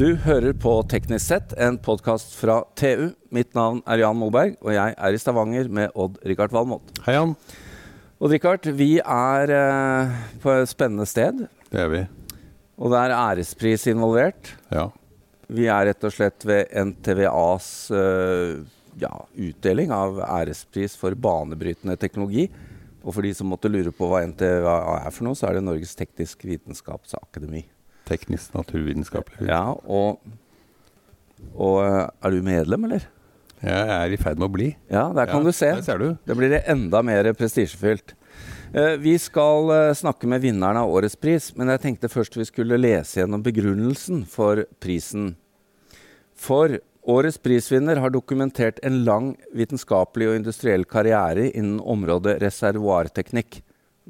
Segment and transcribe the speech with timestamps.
[0.00, 3.10] Du hører på Teknisk sett, en podkast fra TU.
[3.36, 6.86] Mitt navn er Jan Moberg, og jeg er i Stavanger med Odd-Rikard Valmot.
[7.04, 7.34] Hei, Jan.
[8.16, 12.00] Odd-Rikard, vi er eh, på et spennende sted, Det er vi.
[12.80, 14.54] og det er ærespris involvert.
[14.72, 14.86] Ja.
[15.52, 18.54] Vi er rett og slett ved NTVAs eh,
[19.04, 22.46] ja, utdeling av ærespris for banebrytende teknologi.
[23.04, 25.66] Og for de som måtte lure på hva NTVA er for noe, så er det
[25.68, 27.66] Norges teknisk vitenskapsakademi.
[28.10, 29.46] Teknisk naturvitenskapelig.
[29.48, 30.18] Ja, og,
[31.54, 33.06] og eh, er du medlem, eller?
[33.60, 34.70] Jeg er i ferd med å bli.
[34.88, 35.68] Ja, der kan Ja, du se.
[35.76, 36.08] Der ser du.
[36.26, 38.14] Det blir det enda mer prestisjefylt.
[38.72, 42.48] Eh, vi skal eh, snakke med vinneren av årets pris, men jeg tenkte først vi
[42.48, 45.34] skulle lese gjennom begrunnelsen for prisen.
[46.40, 46.78] For
[47.10, 53.60] årets prisvinner har dokumentert en lang vitenskapelig og industriell karriere innen området reservoarteknikk.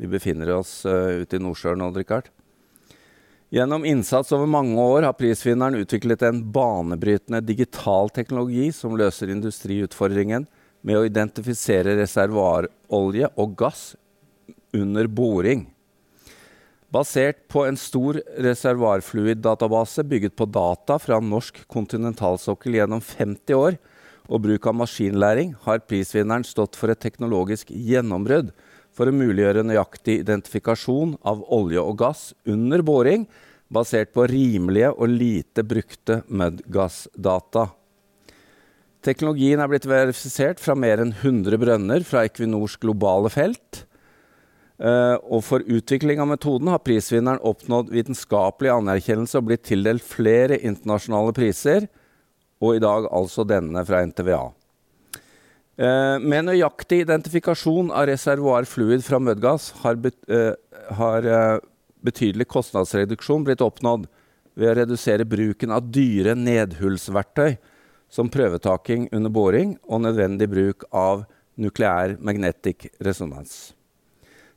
[0.01, 2.31] Vi befinner oss ute i Nordsjøen nå, Richard.
[3.51, 10.45] Gjennom innsats over mange år har prisvinneren utviklet en banebrytende digital teknologi som løser industriutfordringen
[10.87, 13.83] med å identifisere reservoarolje og gass
[14.71, 15.67] under boring.
[16.95, 23.81] Basert på en stor reservoarfluiddatabase bygget på data fra norsk kontinentalsokkel gjennom 50 år
[24.31, 28.55] og bruk av maskinlæring, har prisvinneren stått for et teknologisk gjennombrudd
[29.01, 33.25] for å muliggjøre nøyaktig identifikasjon av olje og gass under boring,
[33.73, 37.71] basert på rimelige og lite brukte mudgassdata.
[39.01, 43.87] Teknologien er blitt verifisert fra mer enn 100 brønner fra Equinors globale felt.
[44.77, 50.61] Eh, og for utvikling av metoden har prisvinneren oppnådd vitenskapelig anerkjennelse og blitt tildelt flere
[50.61, 51.89] internasjonale priser,
[52.61, 54.51] og i dag altså denne fra NTVA.
[55.81, 60.53] Eh, med nøyaktig identifikasjon av reservoarfluid fra mudgass har, bet, eh,
[60.99, 61.61] har eh,
[62.05, 64.05] betydelig kostnadsreduksjon blitt oppnådd
[64.61, 67.57] ved å redusere bruken av dyre nedhullsverktøy
[68.13, 71.23] som prøvetaking under boring og nødvendig bruk av
[71.57, 73.73] nukleær magnetic resonans.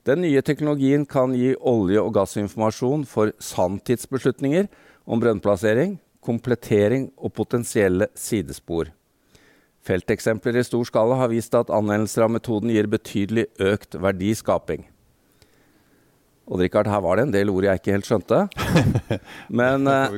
[0.03, 4.67] Den nye teknologien kan gi olje- og gassinformasjon for sanntidsbeslutninger
[5.07, 8.91] om brønnplassering, komplettering og potensielle sidespor.
[9.83, 14.85] Felteksempler i stor skala har vist at anvendelser av metoden gir betydelig økt verdiskaping.
[16.47, 18.39] Og Richard, her var det en del ord jeg ikke helt skjønte.
[19.59, 20.09] Men Det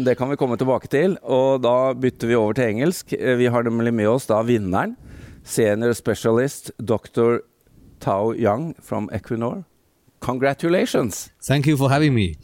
[0.08, 1.18] det kan vi komme tilbake til.
[1.22, 3.12] Og da bytter vi over til engelsk.
[3.12, 4.96] Eh, Vi har nemlig med oss da vinneren.
[5.44, 7.42] Senior specialist dr.
[8.00, 9.64] Tao Yang from Equinor.
[10.20, 11.28] Congratulations!
[11.42, 12.34] Thank you for having me.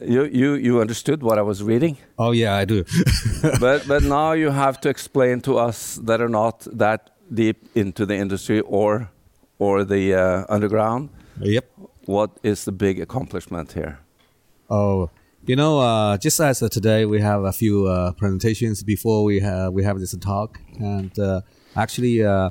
[0.00, 1.98] You, you, you understood what I was reading.
[2.18, 2.84] Oh yeah, I do.
[3.60, 8.06] but, but now you have to explain to us that are not that deep into
[8.06, 9.10] the industry or,
[9.58, 11.10] or the uh, underground
[11.40, 11.70] yep.
[12.06, 13.98] what is the big accomplishment here.
[14.70, 15.10] Oh,
[15.44, 19.40] you know, uh, just as uh, today we have a few uh, presentations before we
[19.40, 21.40] have we have this talk, and uh,
[21.74, 22.50] actually, uh,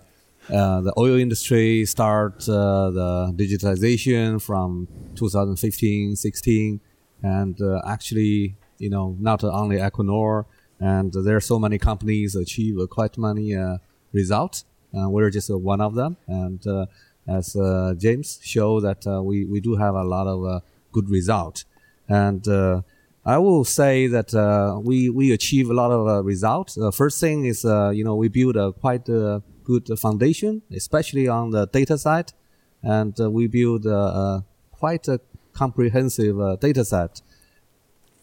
[0.50, 6.82] uh, the oil industry start uh, the digitalization from 2015, 16,
[7.24, 10.46] and uh, actually, you know, not only Equinor,
[10.80, 13.78] and there are so many companies achieve uh, quite many uh,
[14.14, 14.66] results.
[14.98, 16.86] Uh, we're just uh, one of them, and uh,
[17.28, 20.60] as uh, James showed that uh, we we do have a lot of uh,
[20.92, 21.64] good result,
[22.10, 22.82] and uh,
[23.24, 26.76] I will say that uh, we we achieve a lot of uh, results.
[26.76, 31.28] The first thing is uh, you know we build a quite uh, good foundation, especially
[31.28, 32.34] on the data side,
[32.82, 35.20] and uh, we build uh, uh, quite a
[35.54, 37.22] comprehensive uh, data set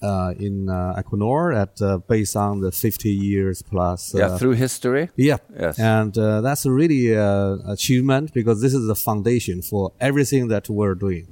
[0.03, 4.15] uh, in uh, Equinor at uh, based on the 50 years plus.
[4.15, 5.09] yeah, uh, through history.
[5.17, 5.39] yeah.
[5.59, 5.79] Yes.
[5.79, 10.69] And uh, that's a really uh, achievement because this is the foundation for everything that
[10.69, 11.27] we're doing.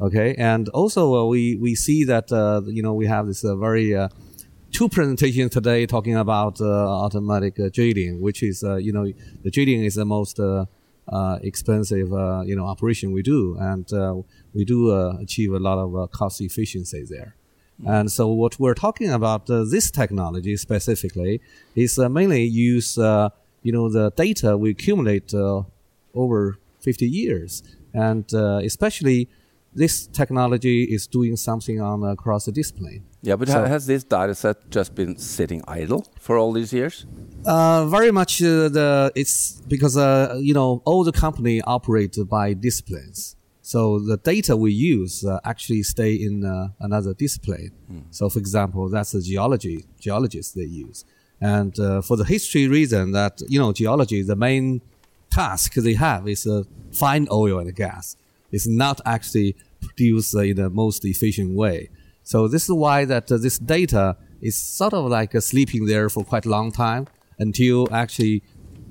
[0.00, 0.34] Okay.
[0.36, 3.94] And also uh, we, we see that, uh, you know, we have this uh, very,
[3.94, 4.08] uh,
[4.72, 6.64] two presentations today talking about uh,
[7.04, 9.10] automatic uh, drilling, which is, uh, you know,
[9.42, 10.64] the drilling is the most uh,
[11.08, 13.56] uh, expensive, uh, you know, operation we do.
[13.58, 14.14] And uh,
[14.54, 17.34] we do uh, achieve a lot of uh, cost efficiency there.
[17.86, 21.40] And so what we're talking about uh, this technology specifically
[21.74, 23.30] is uh, mainly use uh,
[23.62, 25.62] you know the data we accumulate uh,
[26.14, 27.62] over 50 years,
[27.94, 29.28] and uh, especially
[29.74, 33.04] this technology is doing something on across the discipline.
[33.22, 37.06] Yeah, but So- has this data set just been sitting idle for all these years?
[37.46, 42.52] Uh, very much uh, the it's because uh, you know all the company operate by
[42.54, 43.36] disciplines.
[43.62, 47.72] So the data we use uh, actually stay in uh, another discipline.
[48.10, 51.04] So for example, that's the geology geologists they use,
[51.40, 54.80] and uh, for the history reason that you know geology the main
[55.30, 56.62] task they have is uh,
[56.92, 58.16] find oil and gas.
[58.50, 61.90] It's not actually produced uh, in the most efficient way.
[62.22, 66.08] So this is why that uh, this data is sort of like uh, sleeping there
[66.08, 67.06] for quite a long time
[67.38, 68.42] until actually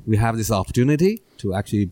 [0.06, 1.92] we have this opportunity to actually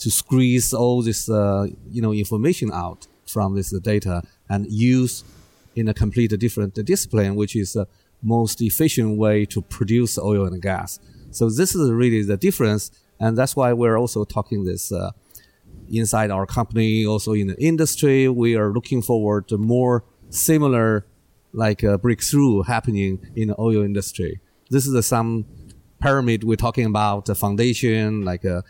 [0.00, 5.24] to squeeze all this uh, you know information out from this data and use
[5.74, 7.86] in a completely different discipline, which is the
[8.22, 10.98] most efficient way to produce oil and gas.
[11.30, 12.90] So this is really the difference,
[13.20, 15.10] and that's why we're also talking this uh,
[15.90, 18.28] inside our company, also in the industry.
[18.28, 21.06] We are looking forward to more similar
[21.52, 24.40] like a breakthrough happening in the oil industry.
[24.70, 25.46] This is uh, some
[26.00, 28.62] pyramid we're talking about the foundation, like a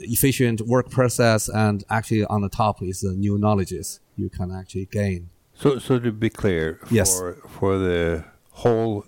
[0.00, 4.86] efficient work process, and actually on the top is the new knowledges you can actually
[4.86, 5.30] gain.
[5.54, 7.20] So, so to be clear, for, Yes.
[7.58, 9.04] for the whole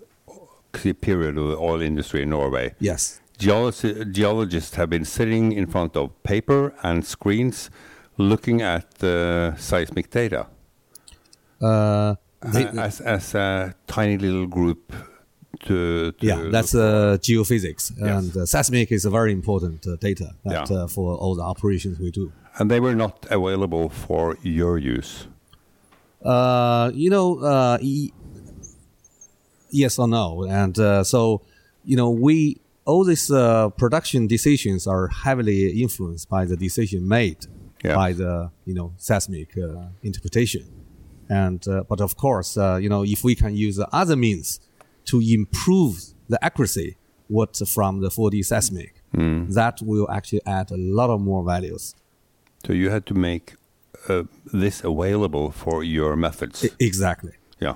[1.01, 3.19] period of the oil industry in Norway, Yes.
[3.37, 7.69] geologi- geologists have been sitting in front of paper and screens
[8.17, 10.47] looking at the seismic data
[11.61, 12.15] Uh, uh,
[12.77, 14.93] as, as a tiny little group
[15.67, 18.09] to, to yeah, that's uh, geophysics, Yes.
[18.09, 20.77] and uh, seismic is a very important uh, data that, Yeah.
[20.77, 22.31] uh, for all the operations we do.
[22.59, 25.27] and they were not available for your use.
[26.23, 28.11] Uh, you know, uh, e-
[29.69, 31.41] yes or no, and uh, so
[31.83, 37.37] you know, we all these uh, production decisions are heavily influenced by the decision made
[37.83, 37.95] Yeah.
[37.95, 40.63] by the you know seismic uh, interpretation,
[41.29, 44.59] and uh, but of course, uh, you know, if we can use other means
[45.11, 45.95] to improve
[46.27, 46.97] the accuracy
[47.27, 48.93] what from the 4D seismic,
[49.59, 51.95] that will actually add a lot of more values.
[52.65, 53.55] So you had to make
[54.09, 54.23] uh,
[54.53, 56.65] this available for your methods.
[56.65, 57.33] E- exactly.
[57.59, 57.75] yeah,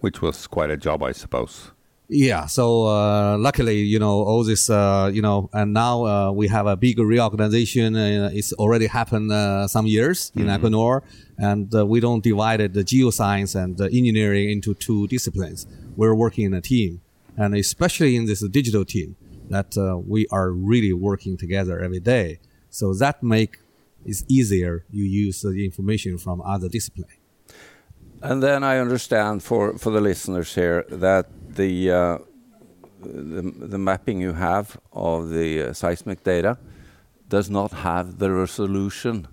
[0.00, 1.70] which was quite a job, I suppose.
[2.08, 2.44] Yeah.
[2.46, 6.66] So uh, luckily, you know, all this, uh, you know, and now uh, we have
[6.66, 7.96] a big reorganization.
[7.96, 11.00] Uh, it's already happened uh, some years in Equinor,
[11.38, 15.66] and uh, we don't divide the geoscience and the engineering into two disciplines.
[15.96, 17.00] We're working in a team,
[17.36, 19.16] and especially in this digital team,
[19.48, 22.38] that uh, we are really working together every day.
[22.70, 23.58] So that make
[24.04, 24.84] it easier.
[24.90, 27.08] You use the information from other discipline.
[28.22, 32.18] And then I understand for, for the listeners here that the, uh,
[33.00, 36.56] the the mapping you have of the uh, seismic data
[37.28, 39.26] does not have the resolution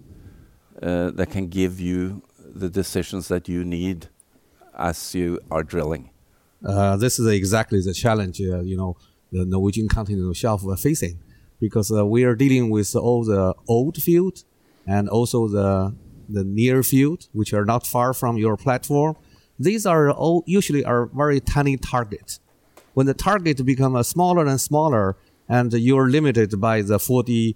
[0.82, 4.08] uh, that can give you the decisions that you need
[4.78, 6.10] as you are drilling.
[6.66, 8.98] Uh, this is exactly the challenge, uh, you know,
[9.32, 11.20] the Norwegian continental shelf are facing,
[11.60, 14.44] because uh, we are dealing with all the old field
[14.88, 15.96] and also the
[16.32, 19.16] the near field, which are not far from your platform.
[19.58, 22.40] These are all usually are very tiny targets.
[22.94, 25.16] When the target become uh, smaller and smaller,
[25.48, 27.56] and you're limited by the 4D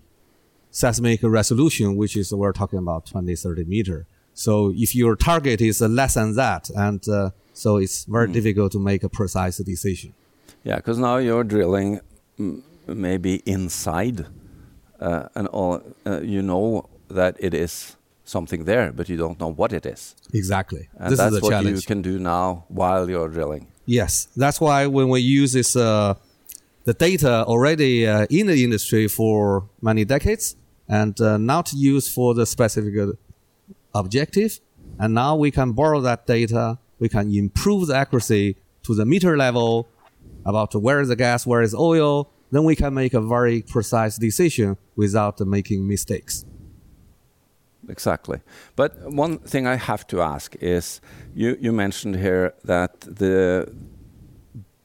[0.72, 4.08] seismic resolution, which is we're talking about 20, 30 meter.
[4.34, 8.80] So if your target is less than that, and uh, so it's very difficult to
[8.80, 10.14] make a precise decision.
[10.64, 12.00] Yeah, because now you're drilling
[12.40, 14.26] mm, maybe inside,
[15.00, 17.96] uh, and all, uh, you know that it is
[18.26, 20.16] something there, but you don't know what it is.
[20.34, 20.90] Exactly.
[20.98, 21.76] And this that's what challenge.
[21.76, 23.68] you can do now while you're drilling.
[23.86, 26.16] Yes, that's why when we use this, uh,
[26.86, 30.56] the data already uh, in the industry for many decades,
[30.88, 33.12] and uh, not used for the specific uh,
[33.94, 34.60] objective,
[35.00, 36.78] and now we can borrow that data.
[37.00, 39.88] We can improve the accuracy to the meter level
[40.46, 42.30] about where is the gas, where is oil.
[42.52, 46.46] Then we can make a very precise decision without making mistakes.
[47.90, 48.40] Exactly.
[48.76, 51.02] But one thing I have to ask is
[51.36, 53.74] you, you mentioned here that the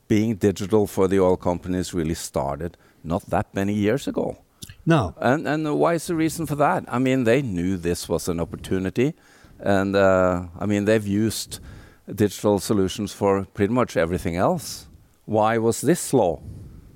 [0.08, 4.38] being digital for the oil companies really started not that many years ago.
[4.86, 6.84] No, And, and why is the reason for that?
[6.88, 9.14] I mean, they knew this was an opportunity.
[9.60, 11.60] And uh, I mean, they've used
[12.14, 14.86] digital solutions for pretty much everything else.
[15.26, 16.42] Why was this slow?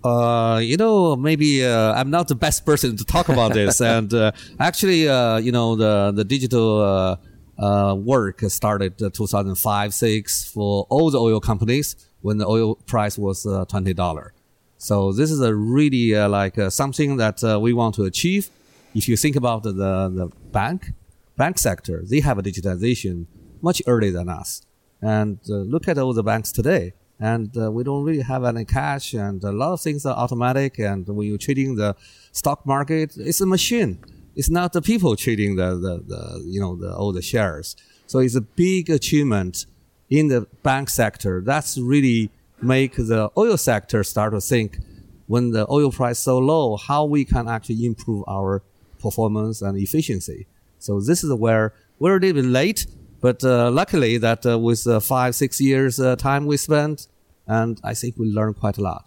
[0.02, 3.81] Uh, you know, maybe uh, I'm not the best person to talk about this.
[3.95, 7.16] and uh, actually, uh, you know, the the digital uh,
[7.62, 13.16] uh, work started uh, 2005 six for all the oil companies when the oil price
[13.16, 14.33] was uh, twenty dollar.
[14.78, 18.50] So this is a really uh, like uh, something that uh, we want to achieve.
[18.95, 20.92] If you think about the the bank
[21.37, 23.26] bank sector, they have a digitization
[23.61, 24.62] much earlier than us.
[25.02, 26.94] And uh, look at all the banks today.
[27.18, 30.78] And uh, we don't really have any cash, and a lot of things are automatic.
[30.78, 31.94] And when you're trading the
[32.32, 33.99] stock market, it's a machine.
[34.35, 37.76] It's not the people trading the, the, the you know the all the shares.
[38.06, 39.66] So it's a big achievement
[40.11, 41.42] in the bank sector.
[41.44, 42.30] That's really
[42.61, 44.78] make the oil sector start to think
[45.26, 48.62] when the oil price so low, how we can actually improve our
[49.00, 50.47] performance and efficiency.
[50.78, 52.87] So this is where we're a little bit late,
[53.23, 57.09] but uh, luckily that uh, with uh, five six years uh, time we spent,
[57.47, 59.05] and I think we learned quite a lot.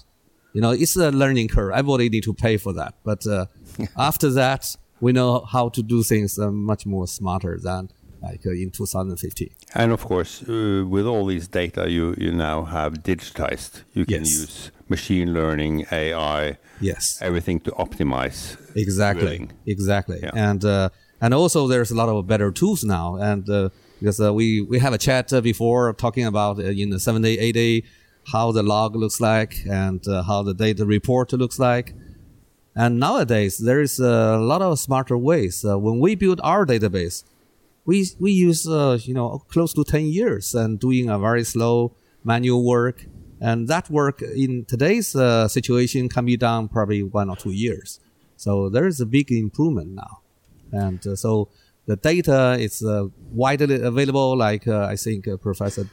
[0.56, 1.72] You know, it's a learning curve.
[1.80, 3.46] Everybody need to pay for that, but uh,
[4.10, 4.64] after that,
[5.02, 7.90] we know how to do things uh, much more smarter than
[8.22, 9.50] like uh, in 2015.
[9.76, 14.24] And of course, uh, with all these data you, you now have digitized, you can
[14.24, 14.40] Yes.
[14.42, 17.20] use machine learning, AI, Yes.
[17.22, 18.40] everything to optimize.
[18.76, 19.22] Exactly.
[19.22, 19.52] drilling.
[19.66, 20.20] Exactly.
[20.24, 20.32] Yeah.
[20.50, 20.90] And uh,
[21.22, 23.08] and also there's a lot of better tools now.
[23.32, 26.90] And uh, because uh, we we have a chat uh, before talking about uh, in
[26.90, 27.84] the seven day, eight day,
[28.32, 31.94] how the log looks like and uh, how the data report looks like.
[32.76, 35.64] And nowadays there is a lot of smarter ways.
[35.64, 37.24] When we build our database,
[37.86, 42.66] we we use you know close to 10 years and doing a very slow manual
[42.66, 43.06] work
[43.42, 48.00] and that work in today's uh, situation can be done probably one or two years
[48.38, 50.22] so there is a big improvement now
[50.72, 51.50] and uh, so
[51.88, 55.88] the data is uh, widely available like uh, i think uh, professor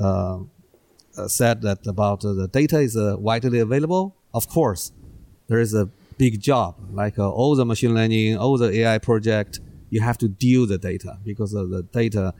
[0.00, 0.38] uh,
[1.16, 4.16] uh, said that about uh, the data is uh, widely available.
[4.32, 4.92] Of course
[5.48, 5.86] there is a
[6.18, 9.58] big job like uh, all the machine learning all the ai project
[9.88, 12.32] you have to deal the data because of the data.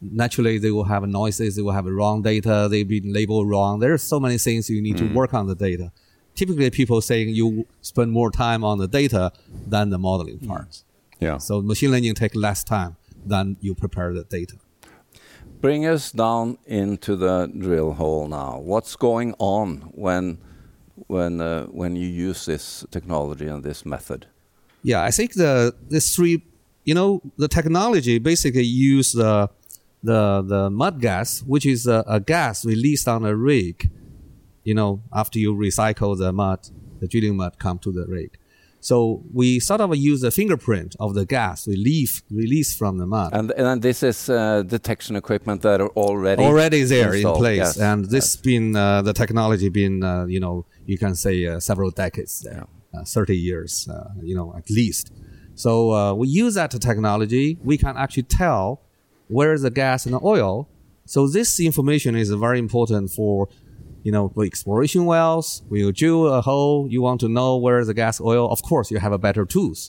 [0.00, 3.80] Naturally they will have noises they will have wrong data they've been labeled wrong.
[3.80, 5.90] There's so many things you need to work on the data.
[6.34, 9.32] Typically people saying you spend more time on the data
[9.66, 10.84] than the modeling part
[11.20, 11.38] Yeah.
[11.38, 12.96] so machine learning take less time
[13.26, 14.56] than you prepare the data
[15.60, 18.60] Bring us down into the drill hole now.
[18.60, 20.38] What's going on when
[21.08, 24.26] when uh, when you use this technology and this method?
[24.84, 26.44] Yeah, I think the this three,
[26.84, 29.50] you know, the technology basically use the
[30.04, 33.90] the the mud gas, which is a, a gas released on a rig.
[34.62, 36.68] You know, after you recycle the mud,
[37.00, 38.37] the drilling mud come to the rig.
[38.80, 43.30] So we sort of use the fingerprint of the gas relief released from the mud.
[43.32, 47.80] And and this is uh, detection equipment that are already already there in place, Yes.
[47.80, 51.90] and this been uh, the technology been uh, you know you can say uh, several
[51.90, 55.12] decades there, uh, thirty years uh, you know at least.
[55.54, 57.58] So uh, we use that technology.
[57.64, 58.80] We can actually tell
[59.26, 60.68] where is the gas and the oil.
[61.04, 63.48] So this information is very important for
[64.08, 65.46] you know for exploration wells.
[65.70, 68.44] When you drill a hole, you want to know where the gas oil.
[68.54, 69.80] Of course, you have a better tools.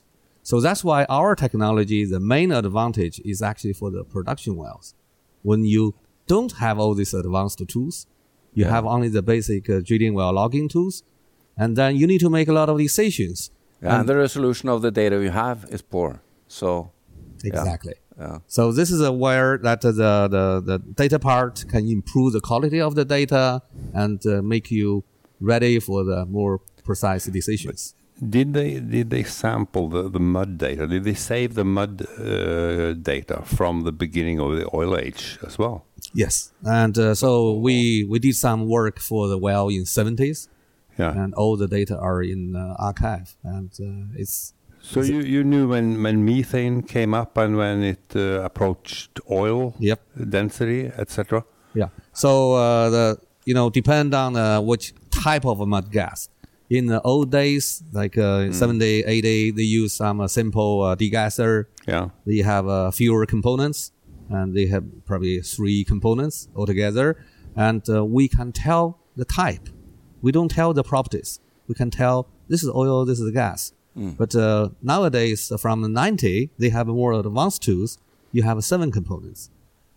[0.50, 4.88] So that's why our technology, the main advantage is actually for the production wells
[5.50, 5.84] when you
[6.34, 7.96] don't have all these advanced tools,
[8.58, 8.72] you Yeah.
[8.76, 10.96] have only the basic uh, drilling well logging tools,
[11.62, 13.38] and then you need to make a lot of decisions.
[13.82, 16.12] Yeah, and the resolution of the data you have is poor.
[16.60, 16.68] So
[17.52, 17.94] Exactly.
[17.98, 18.09] yeah.
[18.48, 22.42] So this is a where that uh, the, the the data part can improve the
[22.42, 23.62] quality of the data
[23.94, 25.04] and uh, make you
[25.40, 27.96] ready for the more precise decisions.
[28.38, 30.86] Did they did they sample the, the mud data?
[30.88, 35.58] Did they save the mud uh, data from the beginning of the oil age as
[35.58, 35.86] well?
[36.14, 37.30] Yes, and uh, so
[37.66, 40.50] we we did some work for the well in 70s,
[40.98, 41.14] Yeah.
[41.24, 45.68] and all the data are in uh, archive, and uh, it's so you, you knew
[45.68, 50.02] when, when methane came up and when it uh, approached oil Yep.
[50.30, 51.44] density, etc.
[51.74, 51.90] Yeah.
[52.14, 56.30] So uh, the you know depend on uh, which type of mud gas.
[56.70, 61.66] In the old days, like uh, 70, 80, they use some uh, simple uh, degasser.
[61.88, 62.10] Yeah.
[62.28, 63.92] They have uh, fewer components,
[64.30, 67.18] and they have probably three components altogether.
[67.56, 69.68] And uh, we can tell the type.
[70.22, 71.40] We don't tell the properties.
[71.68, 73.74] We can tell this is oil, this is gas.
[74.18, 77.98] But uh, nowadays, uh, from the 90, they have more advanced tools.
[78.32, 79.50] You have seven components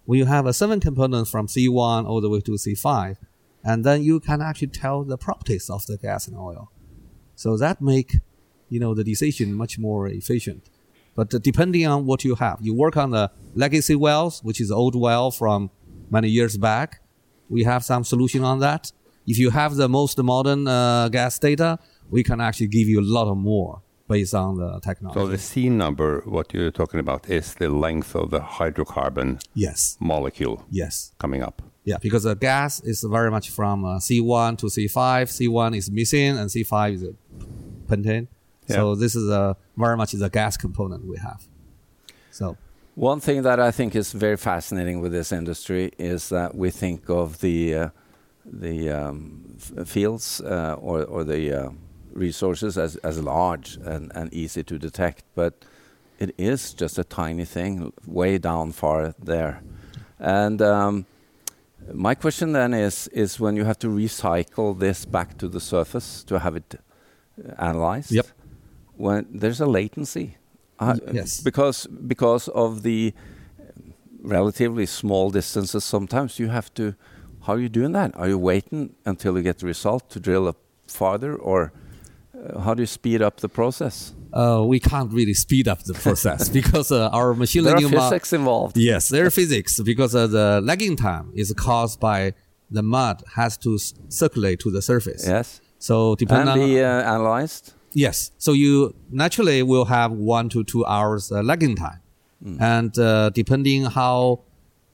[0.04, 3.16] when you have a seven components from C1 all the way to C5,
[3.64, 6.70] and then you can actually tell the properties of the gas and oil.
[7.36, 8.16] So that make
[8.68, 10.68] you know the decision much more efficient.
[11.14, 14.70] But uh, depending on what you have, you work on the legacy wells, which is
[14.70, 15.70] old well from
[16.10, 17.02] many years back.
[17.48, 18.92] We have some solution on that.
[19.26, 21.78] If you have the most modern uh, gas data,
[22.10, 23.82] we can actually give you a lot of more
[24.14, 25.20] based on the technology.
[25.20, 29.30] So the C number, what you're talking about, is the length of the hydrocarbon
[29.66, 31.12] yes, molecule yes.
[31.18, 31.56] coming up.
[31.90, 34.98] Yeah, because the gas is very much from uh, C1 to C5.
[35.38, 37.08] C1 is methane and C5 is uh,
[37.88, 38.28] pentane.
[38.68, 41.40] So this is a very much the gas component we have.
[42.30, 42.56] So
[42.94, 47.08] One thing that I think is very fascinating with this industry is that we think
[47.08, 47.88] of the uh,
[48.44, 51.70] the um, f- fields uh, or or the uh,
[52.14, 55.52] resources as as large and, and easy to detect, but
[56.18, 59.62] it is just a tiny thing way down far there.
[60.18, 61.06] And um,
[61.92, 66.24] my question then is is when you have to recycle this back to the surface
[66.24, 68.12] to have it uh, analyzed.
[68.12, 68.26] Yep.
[68.96, 70.36] When there's a latency.
[70.78, 71.40] Uh, yes.
[71.40, 73.12] Because because of the
[74.22, 76.94] relatively small distances, sometimes you have to
[77.46, 78.16] How are you doing that?
[78.16, 81.72] Are you waiting until you get the result to drill up farther, or
[82.64, 84.12] how do you speed up the process?
[84.32, 87.98] Uh, we can't really speed up the process because uh, our machine There are learning
[88.00, 88.76] physics involved.
[88.76, 92.34] Yes, there are physics because uh, the lagging time is caused by
[92.70, 95.26] the mud has to s- circulate to the surface.
[95.26, 97.74] Yes, So depending and on be uh, analyzed.
[97.92, 98.30] Yes.
[98.38, 102.00] So you naturally will have one to two hours uh, lagging time.
[102.58, 104.40] And uh, depending how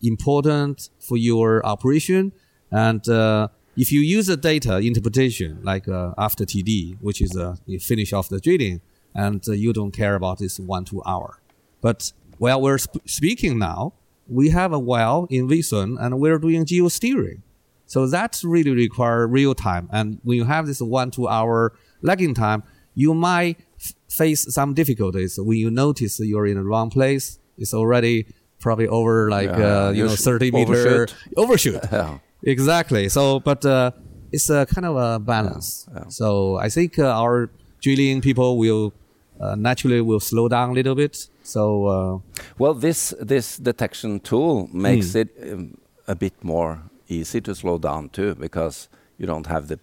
[0.03, 2.33] important for your operation
[2.71, 3.49] and uh,
[3.83, 8.13] if you use the data interpretation like uh, after TD, which is uh, you finish
[8.13, 8.81] off the drilling
[9.15, 11.41] and uh, you don't care about this one, two hour.
[11.81, 13.95] But while we're sp- speaking now,
[14.29, 17.41] we have a well in Visund and we're doing geosteering.
[17.87, 19.89] So that really require real time.
[19.93, 22.63] And when you have this one, two hour lagging time,
[22.95, 27.39] you might f- face some difficulties when you notice you're in the wrong place.
[27.57, 28.27] It's already
[28.61, 31.15] probably over like, Yeah, uh, you know, sh- 30 meter overshoot.
[31.37, 31.83] overshoot.
[31.93, 32.19] Yeah.
[32.43, 33.09] Exactly.
[33.09, 33.91] So, but uh,
[34.33, 35.89] it's a kind of a balance.
[36.09, 38.93] So I think uh, our drilling people will
[39.41, 41.29] uh, naturally will slow down a little bit.
[41.43, 42.19] So uh,
[42.59, 48.09] Well, this this detection tool makes it um, a bit more easy to slow down
[48.11, 49.79] too, because you don't have the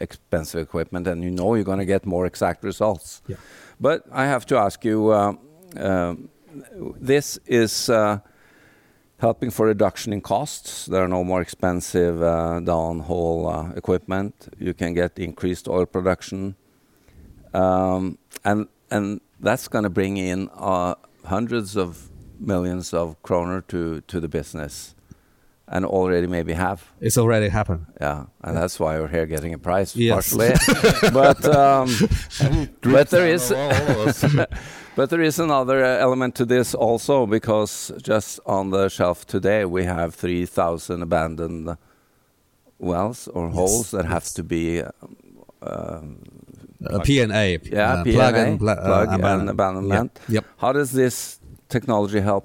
[0.00, 3.22] expensive equipment, and you know you're going to get more exact results.
[3.26, 3.36] Yeah.
[3.80, 5.34] But I have to ask you, uh,
[5.76, 6.28] um,
[7.00, 8.18] this is uh,
[9.18, 10.86] helping for reduction in costs.
[10.86, 14.48] There are no more expensive uh, downhole uh, equipment.
[14.58, 16.54] You can get increased oil production,
[17.54, 20.94] um, and and that's going to bring in uh,
[21.24, 24.94] hundreds of millions of kroner to to the business,
[25.68, 26.92] and already maybe have.
[27.00, 27.86] it's already happened.
[28.00, 30.12] Yeah, and that's why we're here getting a prize Yes.
[30.14, 30.52] partially.
[31.12, 31.88] but um,
[32.82, 33.50] but there is
[34.96, 39.64] but there is another uh, element to this also because just on the shelf today
[39.64, 41.76] we have three thousand abandoned
[42.78, 44.90] wells or holes that have to be uh,
[45.62, 46.18] um,
[46.84, 50.10] Uh, yeah uh, P&A, plug and, uh, plug and abandonment.
[50.28, 50.34] Yeah.
[50.34, 50.44] Yep.
[50.58, 52.44] How does this technology help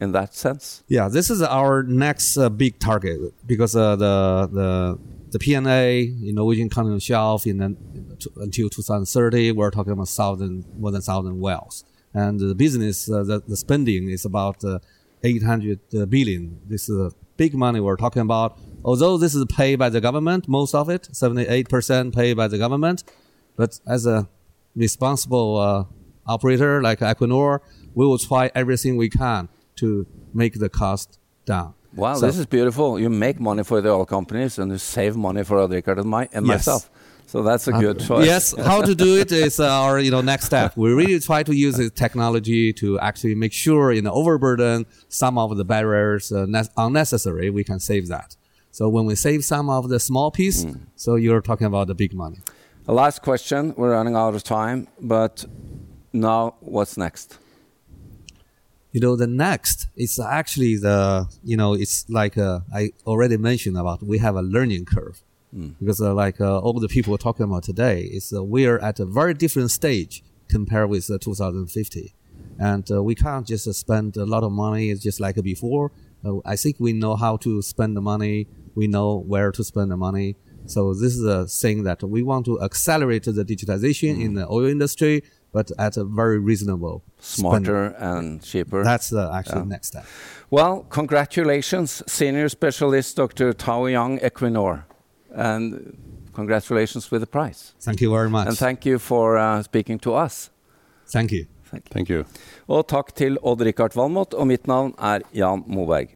[0.00, 0.82] in that sense?
[0.88, 4.14] Yeah, this is our next uh, big target because uh, the
[4.58, 4.98] the
[5.32, 7.76] the PNA in Norwegian continental shelf in, in
[8.18, 13.22] t- until 2030 we're talking about thousand more than thousand wells, and the business uh,
[13.22, 14.78] the, the spending is about uh,
[15.22, 16.60] 800 billion.
[16.66, 18.58] This is uh, big money we're talking about.
[18.84, 22.58] Although this is paid by the government, most of it 78 percent paid by the
[22.58, 23.04] government,
[23.56, 24.28] but as a
[24.74, 25.84] responsible uh,
[26.26, 27.60] operator like Equinor,
[27.94, 31.74] we will try everything we can to make the cost down.
[31.94, 32.98] Wow, So- this is beautiful.
[33.00, 36.28] You make money for the oil companies and you save money for Rikard and, my,
[36.32, 36.58] and Yes.
[36.66, 36.90] myself.
[37.30, 38.26] So that's a good choice.
[38.26, 40.76] Yes, how to do it is our you know next step.
[40.76, 45.38] We really try to use the technology to actually make sure in the overburden some
[45.38, 47.48] of the barriers uh, ne- unnecessary.
[47.50, 48.28] We can save that.
[48.72, 50.72] So when we save some of the small piece, Hmm.
[50.96, 52.38] so you're talking about the big money.
[52.88, 53.74] A last question.
[53.76, 55.44] We're running out of time, but
[56.12, 57.38] now what's next?
[58.92, 60.98] you know the next is actually the
[61.50, 66.00] you know it's like uh, i already mentioned about we have a learning curve because
[66.00, 69.04] uh, like uh, all the people we're talking about today is uh, we're at a
[69.06, 72.14] very different stage compared with uh, 2050
[72.58, 75.90] and uh, we can't just uh, spend a lot of money just like before
[76.24, 79.90] uh, i think we know how to spend the money we know where to spend
[79.90, 80.36] the money
[80.66, 84.66] so this is a thing that we want to accelerate the digitization in the oil
[84.66, 87.64] industry but at a very reasonable spending.
[87.64, 88.84] Smarter and cheaper.
[88.84, 90.06] That's the actual next step.
[90.50, 93.52] well, congratulations, Senior Specialist Dr.
[93.52, 94.84] Tao Yang Equinor.
[95.34, 95.96] And
[96.34, 97.74] congratulations with the prize.
[97.80, 98.48] Thank you very much.
[98.48, 100.50] And thank you for uh, speaking to us.
[101.12, 101.46] Thank you.
[101.92, 102.24] Thank you.
[102.66, 106.10] Og takk til Odd-Rikard Valmot, og mitt navn er Jan Moberg.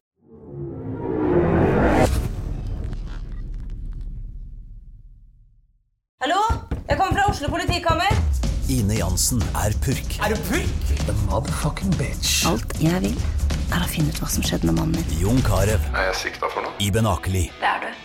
[6.21, 6.41] Hallo?
[6.89, 8.11] Jeg kommer fra Oslo politikammer.
[8.69, 10.19] Ine Jansen er purk.
[10.19, 10.91] Er du purk?
[11.07, 12.43] The motherfucking bitch.
[12.49, 13.15] Alt jeg vil,
[13.71, 15.19] er å finne ut hva som skjedde med mannen min.
[15.21, 15.79] Jon Carew.
[15.93, 16.75] Er jeg sikta for noe?
[16.83, 17.47] Iben Akeli.
[17.61, 18.04] Det er du.